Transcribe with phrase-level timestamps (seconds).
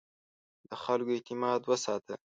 [0.67, 2.13] د خلکو اعتماد وساته.